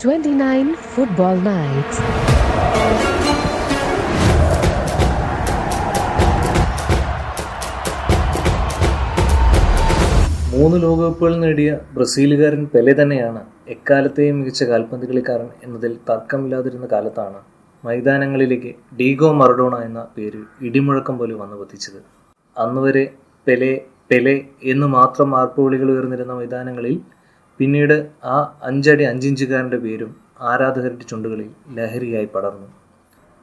[0.00, 1.96] 29 Football Nights.
[10.52, 17.40] മൂന്ന് ലോകകപ്പുകൾ നേടിയ ബ്രസീലുകാരൻ Pele തന്നെയാണ് എക്കാലത്തെയും മികച്ച കാൽപന്ത് കളിക്കാരൻ എന്നതിൽ തർക്കമില്ലാതിരുന്ന കാലത്താണ്
[17.84, 22.00] മൈതാനങ്ങളിലേക്ക് ഡീഗോ മറഡോണ എന്ന പേര് ഇടിമുഴക്കം പോലെ വന്നു പതിച്ചത്
[22.56, 23.04] അന്നുവരെ
[23.46, 23.72] പെലെ
[24.10, 26.96] പെലെ എന്ന് മാത്രം ആർപ്പുവിളികൾ ഉയർന്നിരുന്ന മൈതാനങ്ങളിൽ
[27.60, 30.10] പിന്നീട് ആ അഞ്ചടി അഞ്ചിഞ്ചുകാരന്റെ പേരും
[30.40, 32.68] ആരാധകരുടെ ചുണ്ടുകളിൽ ലഹരിയായി പടർന്നു.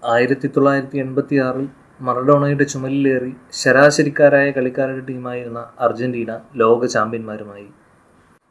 [0.03, 1.66] ആയിരത്തി തൊള്ളായിരത്തി എൺപത്തി ആറിൽ
[2.02, 7.67] മറഡോണയുടെ ചുമലിലേറി ശരാശരിക്കാരായ കളിക്കാരുടെ ടീമായിരുന്ന അർജന്റീന ലോക ചാമ്പ്യന്മാരുമായി.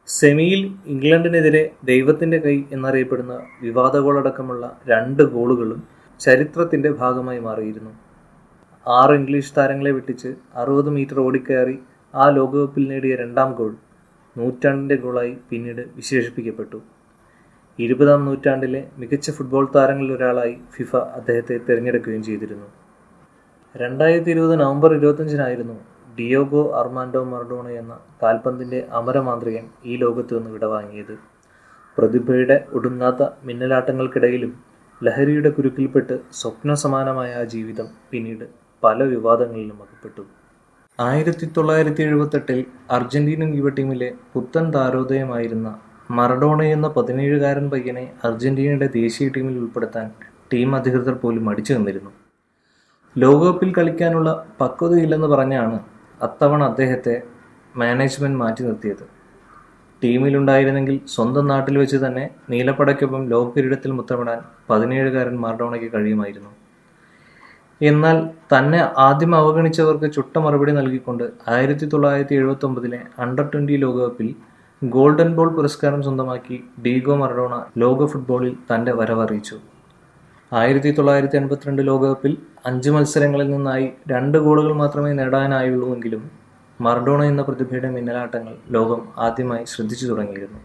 [0.09, 5.81] സെമിയിൽ ഇംഗ്ലണ്ടിനെതിരെ ദൈവത്തിന്റെ കൈ എന്നറിയപ്പെടുന്ന വിവാദ ഗോളടക്കമുള്ള രണ്ട് ഗോളുകളും
[6.21, 7.93] ചരിത്രത്തിന്റെ ഭാഗമായി മാറിയിരുന്നു.
[8.87, 11.77] ആറ് ഇംഗ്ലീഷ് താരങ്ങളെ വെട്ടിച്ച് അറുപത് മീറ്റർ ഓടിക്കയറി
[12.15, 13.73] ആ ലോകകപ്പിൽ നേടിയ രണ്ടാം ഗോൾ
[14.37, 16.83] നൂറ്റാണ്ടിന്റെ ഗോളായി പിന്നീട് വിശേഷിപ്പിക്കപ്പെട്ടു.
[17.79, 22.69] ഇരുപതാം നൂറ്റാണ്ടിലെ മികച്ച ഫുട്ബോൾ താരങ്ങളിൽ ഒരാളായി ഫിഫ അദ്ദേഹത്തെ തിരഞ്ഞെടുക്കുകയും ചെയ്തിരുന്നു.
[23.77, 25.77] രണ്ടായിരത്തി ഇരുപത് നവംബർ ഇരുപത്തഞ്ചിനായിരുന്നു
[26.19, 31.15] ഡിയോഗോ അർമാൻഡോ മറഡോണ എന്ന കാൽപന്തിന്റെ അമരമാന്ത്രികൻ ഈ ലോകത്ത് നിന്ന് വിടവാങ്ങിയത്.
[31.99, 34.53] പ്രതിഭയുടെ ഒടുങ്ങാത്ത മിന്നലാട്ടങ്ങൾക്കിടയിലും
[35.03, 38.45] ലഹരിയുടെ കുരുക്കിൽപ്പെട്ട് സ്വപ്ന സമാനമായ ആ ജീവിതം പിന്നീട്
[38.83, 40.25] പല വിവാദങ്ങളിലും അകപ്പെട്ടു.
[40.99, 42.59] ആയിരത്തി തൊള്ളായിരത്തി എഴുപത്തെട്ടിൽ
[42.91, 45.69] അർജന്റീനൻ യുവ ടീമിലെ പുത്തൻ താരോദയമായിരുന്ന
[46.11, 50.07] മറഡോണ എന്ന പതിനേഴുകാരൻ പയ്യനെ അർജന്റീനയുടെ ദേശീയ ടീമിൽ ഉൾപ്പെടുത്താൻ
[50.53, 52.11] ടീം അധികൃതർ പോലും മടിച്ചു നിന്നിരുന്നു.
[53.17, 55.81] ലോകകപ്പിൽ കളിക്കാനുള്ള പക്വതയില്ലെന്ന് പറഞ്ഞാണ്
[56.23, 57.23] അത്തവണ അദ്ദേഹത്തെ
[57.77, 59.05] മാനേജ്മെന്റ് മാറ്റി നിർത്തിയത്.
[60.03, 64.41] ടീമിലുണ്ടായിരുന്നെങ്കിൽ സ്വന്തം നാട്ടിൽ വെച്ച് തന്നെ നീലപ്പടയ്ക്കൊപ്പം ലോകകിരീടത്തിൽ മുത്തമിടാൻ
[64.71, 66.53] പതിനേഴുകാരൻ മറഡോണയ്ക്ക് കഴിയുമായിരുന്നു.
[67.85, 68.17] എന്നാൽ
[68.53, 74.29] തന്നെ ആദ്യം അവഗണിച്ചവർക്ക് ചുട്ട മറുപടി നൽകിക്കൊണ്ട് ആയിരത്തി തൊള്ളായിരത്തി എഴുപത്തി ഒമ്പതിലെ അണ്ടർ ട്വന്റി ലോകകപ്പിൽ
[74.83, 79.57] ഗോൾഡൻ ബോൾ പുരസ്കാരം സ്വന്തമാക്കി ഡീഗോ മറഡോണ ലോക ഫുട്ബോളിൽ തന്റെ വരവറിയിച്ചു
[80.53, 82.33] ആയിരത്തി തൊള്ളായിരത്തി എൺപത്തിരണ്ട് ലോകകപ്പിൽ
[82.67, 86.23] അഞ്ച് മത്സരങ്ങളിൽ നിന്നായി രണ്ട് ഗോളുകൾ മാത്രമേ നേടാനായുള്ളൂവെങ്കിലും
[86.81, 90.61] മറഡോണ എന്ന പ്രതിഭയുടെ മിന്നലാട്ടങ്ങൾ ലോകം ആദ്യമായി ശ്രദ്ധിച്ചു തുടങ്ങിയിരുന്നു.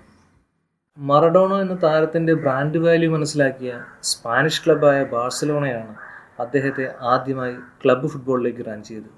[0.97, 5.94] മറഡോണ എന്ന താരത്തിന്റെ ബ്രാൻഡ് വാല്യൂ മനസ്സിലാക്കിയ സ്പാനിഷ് ക്ലബായ ബാഴ്സലോണയാണ്
[6.39, 9.09] അദ്ദേഹത്തെ ആദ്യമായി ക്ലബ്ബ് ഫുട്ബോളിലേക്ക് റാൻ ചെയ്തത്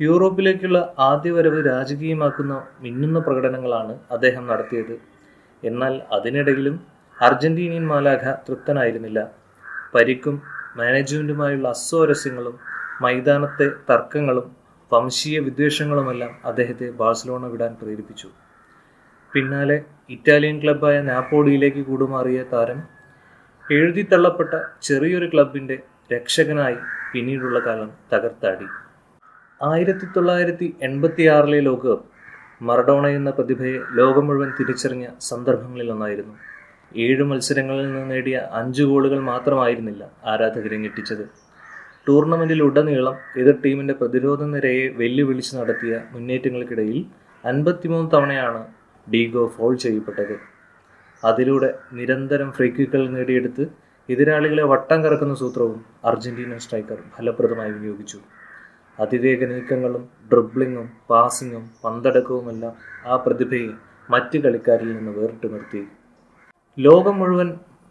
[0.00, 4.94] യൂറോപ്പിലേക്കുള്ള ആദ്യ വരവ് രാജകീയമാക്കുന്ന മിന്നുന്ന പ്രകടനങ്ങളാണ് അദ്ദേഹം നടത്തിയത്.
[5.64, 6.76] എന്നാൽ അതിനിടയിലും
[7.22, 9.28] അർജന്റീനിയൻ മാലാഖ തൃപ്തനായിരുന്നില്ല.
[9.94, 10.42] പരിക്കും
[10.76, 12.58] മാനേജ്മെന്റുമായുള്ള അസ്വാരസ്യങ്ങളും
[13.02, 14.56] മൈതാനത്തെ തർക്കങ്ങളും
[14.92, 18.28] വംശീയ വിദ്വേഷങ്ങളുമെല്ലാം അദ്ദേഹത്തെ ബാഴ്സലോണ വിടാൻ പ്രേരിപ്പിച്ചു.
[19.34, 19.76] പിന്നാലെ
[20.10, 22.80] ഇറ്റാലിയൻ ക്ലബ്ബായ നാപ്പോളിയിലേക്ക് കൂടുമാറിയ താരം
[23.70, 25.76] എഴുതിത്തള്ളപ്പെട്ട ചെറിയൊരു ക്ലബിന്റെ
[26.10, 26.76] രക്ഷകനായി
[27.12, 28.66] പിന്നീടുള്ള കാലം തകർത്താടി.
[29.60, 32.06] ആയിരത്തി തൊള്ളായിരത്തി എൺപത്തി ആറിലെ ലോകകപ്പ്
[32.62, 36.34] മറഡോണ എന്ന പ്രതിഭയെ ലോകം മുഴുവൻ തിരിച്ചറിഞ്ഞ സന്ദർഭങ്ങളിലൊന്നായിരുന്നു
[36.96, 41.24] ഏഴ് മത്സരങ്ങളിൽ നിന്ന് നേടിയ അഞ്ച് ഗോളുകൾ മാത്രമായിരുന്നില്ല ആരാധകരെ ഞെട്ടിച്ചത്.
[42.08, 46.98] ടൂർണമെന്റിൽ ഉടനീളം എതിർ ടീമിന്റെ പ്രതിരോധ നിരയെ വെല്ലുവിളിച്ച് നടത്തിയ മുന്നേറ്റങ്ങൾക്കിടയിൽ
[47.44, 48.62] അൻപത്തിമൂന്ന് തവണയാണ്
[49.12, 50.36] ഡീഗോ ഫോൾ ചെയ്യപ്പെട്ടത്.
[51.22, 53.64] അതിലൂടെ നിരന്തരം ഫ്രീക്കുകൾ നേടിയെടുത്ത്
[54.08, 58.18] എതിരാളികളെ വട്ടം കറക്കുന്ന സൂത്രവും അർജന്റീനൻ സ്ട്രൈക്കർ ഫലപ്രദമായി വിനിയോഗിച്ചു.
[59.00, 62.74] അതിവേഗ നീക്കങ്ങളും ഡ്രിബ്ലിങ്ങും പാസിങ്ങും പന്തടക്കവുമെല്ലാം
[63.06, 63.70] ആ പ്രതിഭയെ
[64.10, 65.82] മറ്റ് കളിക്കാരിൽ നിന്ന് വേറിട്ട് നിർത്തി.
[66.78, 67.48] ലോകം മുഴുവൻ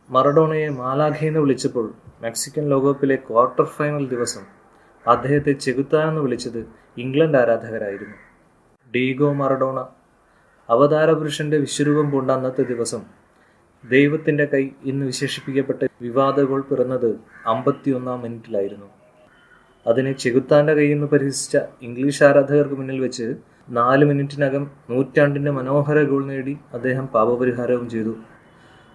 [0.09, 1.88] മറഡോണയെ മാലാഖയെന്ന് വിളിച്ചപ്പോൾ
[2.22, 4.44] മെക്സിക്കൻ ലോകകപ്പിലെ ക്വാർട്ടർ ഫൈനൽ ദിവസം
[5.08, 6.62] അദ്ദേഹത്തെ ചെകുത്താനെന്ന് വിളിച്ചത്
[6.98, 8.18] ഇംഗ്ലണ്ട് ആരാധകരായിരുന്നു.
[8.96, 9.80] ഡീഗോ മറഡോണ
[10.69, 13.02] അവതാരപുരുഷന്റെ വിശ്വരൂപം പൂണ്ട അന്നത്തെ ദിവസം
[13.84, 18.90] ദൈവത്തിന്റെ കൈ ഇന്ന് വിശേഷിപ്പിക്കപ്പെട്ട വിവാദ ഗോൾ പിറന്നത് അമ്പത്തിയൊന്നാം മിനിറ്റിലായിരുന്നു.
[19.88, 23.35] അതിനെ ചെകുത്താന്റെ എന്ന് പരിഹസിച്ച ഇംഗ്ലീഷ് ആരാധകർക്ക് മുന്നിൽ വെച്ച്
[23.69, 28.13] നാല് മിനിറ്റിനകം നൂറ്റാണ്ടിന്റെ മനോഹര ഗോൾ നേടി അദ്ദേഹം പാപപരിഹാരവും ചെയ്തു.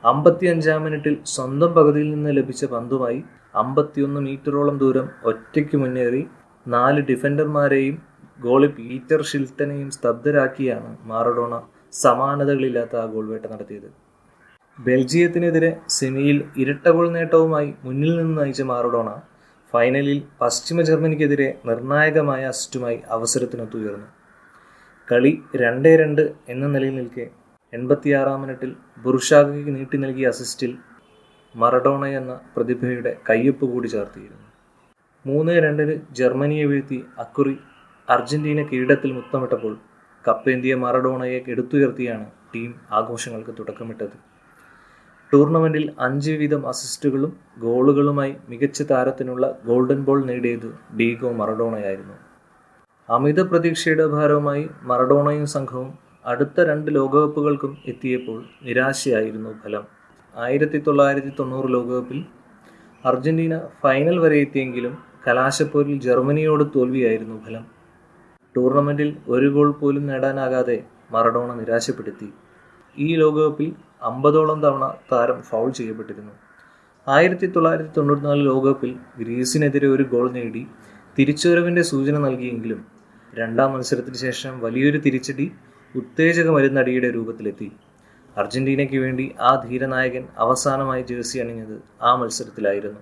[0.04, 3.24] അമ്പത്തി അഞ്ചാം മിനിറ്റിൽ സ്വന്തം പകുതിയിൽ നിന്ന് ലഭിച്ച പന്തുമായി
[3.54, 6.26] അമ്പത്തിയൊന്ന് മീറ്ററോളം ദൂരം ഒറ്റയ്ക്ക് മുന്നേറി
[6.66, 7.98] നാല് ഡിഫൻഡർമാരെയും
[8.40, 11.62] ഗോളി പീറ്റർ ഷിൽട്ടനെയും സ്തബ്ധരാക്കിയാണ് മാറഡോണ
[11.92, 14.03] സമാനതകളില്ലാത്ത ആ ഗോൾ വേട്ട നടത്തിയത്.
[14.78, 19.10] ബെൽജിയത്തിനെതിരെ സെമിയിൽ ഇരട്ട ഗോൾ നേട്ടവുമായി മുന്നിൽ നിന്ന് നയിച്ച മാറഡോണ
[19.72, 24.08] ഫൈനലിൽ പശ്ചിമ ജർമ്മനിക്കെതിരെ നിർണായകമായ അസിസ്റ്റുമായി അവസരത്തിനൊത്തുയർന്നു.
[25.08, 25.32] കളി
[25.62, 27.26] രണ്ടേ രണ്ട് എന്ന നിലയിൽ നിൽക്കെ
[27.72, 28.70] എൺപത്തിയാറാം മിനിറ്റിൽ
[29.04, 30.72] ബുർഷാഗയ്ക്ക് നീട്ടി നൽകിയ അസിസ്റ്റിൽ
[31.54, 34.48] മറഡോണ എന്ന പ്രതിഭയുടെ കയ്യൊപ്പ് കൂടി ചേർത്തിയിരുന്നു.
[35.24, 37.56] മൂന്ന് രണ്ടിന് ജർമ്മനിയെ വീഴ്ത്തി അക്കുറി
[38.08, 39.74] അർജന്റീന കിരീടത്തിൽ മുത്തമിട്ടപ്പോൾ
[40.24, 44.16] കപ്പേന്തിയ മറഡോണയെ എടുത്തുയർത്തിയാണ് ടീം ആഘോഷങ്ങൾക്ക് തുടക്കമിട്ടത്.
[45.32, 50.68] ടൂർണമെന്റിൽ അഞ്ച് വീതം അസിസ്റ്റുകളും ഗോളുകളുമായി മികച്ച താരത്തിനുള്ള ഗോൾഡൻ ബോൾ നേടിയത്
[50.98, 52.16] ഡീഗോ മറഡോണയായിരുന്നു.
[53.10, 55.90] അമിത പ്രതീക്ഷയുടെ ഭാരവുമായി മറഡോണയും സംഘവും
[56.26, 59.84] അടുത്ത രണ്ട് ലോകകപ്പുകൾക്കും എത്തിയപ്പോൾ നിരാശയായിരുന്നു ഫലം.
[60.34, 62.20] ആയിരത്തി തൊള്ളായിരത്തി തൊണ്ണൂറ് ലോകകപ്പിൽ
[63.04, 64.94] അർജന്റീന ഫൈനൽ വരെ എത്തിയെങ്കിലും
[65.28, 67.64] കലാശപ്പോരിൽ ജർമ്മനിയോട് തോൽവിയായിരുന്നു ഫലം.
[68.56, 70.78] ടൂർണമെന്റിൽ ഒരു ഗോൾ പോലും നേടാനാകാതെ
[71.12, 72.28] മറഡോണ നിരാശപ്പെടുത്തി.
[72.96, 73.70] ഈ ലോകകപ്പിൽ
[74.02, 76.32] അമ്പതോളം തവണ താരം ഫൗൾ ചെയ്യപ്പെട്ടിരുന്നു.
[77.08, 80.66] ആയിരത്തി തൊള്ളായിരത്തി തൊണ്ണൂറ്റിനാല് ലോകകപ്പിൽ ഗ്രീസിനെതിരെ ഒരു ഗോൾ നേടി
[81.18, 82.86] തിരിച്ചുവരവിന്റെ സൂചന നൽകിയെങ്കിലും
[83.38, 85.52] രണ്ടാം മത്സരത്തിന് ശേഷം വലിയൊരു തിരിച്ചടി
[85.96, 87.72] ഉത്തേജക മരുന്നടിയുടെ രൂപത്തിലെത്തി.
[88.38, 93.00] അർജന്റീനയ്ക്ക് വേണ്ടി ആ ധീരനായകൻ അവസാനമായി ജേഴ്സി അണിഞ്ഞത് ആ മത്സരത്തിലായിരുന്നു.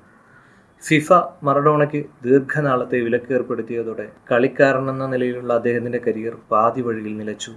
[0.89, 1.13] ഫിഫ
[1.43, 7.53] മറഡോണയ്ക്ക് ദീർഘനാളത്തെ വിലക്കേർപ്പെടുത്തിയതോടെ കളിക്കാരനെന്ന നിലയിലുള്ള അദ്ദേഹത്തിന്റെ കരിയർ പാതി വഴിയിൽ നിലച്ചു.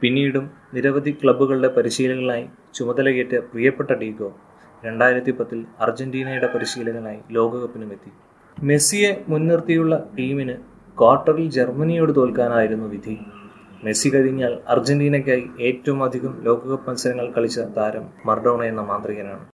[0.00, 4.28] പിന്നീടും നിരവധി ക്ലബ്ബുകളുടെ പരിശീലകനായി ചുമതലയേറ്റ പ്രിയപ്പെട്ട ഡീഗോ
[4.84, 8.10] രണ്ടായിരത്തി പത്തിൽ അർജന്റീനയുടെ പരിശീലകനായി ലോകകപ്പിനും എത്തി
[8.56, 10.54] മെസ്സിയെ മുൻനിർത്തിയുള്ള ടീമിന്
[10.98, 13.16] ക്വാർട്ടറിൽ ജർമ്മനിയോട് തോൽക്കാനായിരുന്നു വിധി.
[13.84, 19.44] മെസ്സി കഴിഞ്ഞാൽ അർജന്റീനയ്ക്കായി ഏറ്റവും അധികം ലോകകപ്പ് മത്സരങ്ങൾ കളിച്ച താരം മർഡോണ എന്ന മാന്ത്രികനാണ്.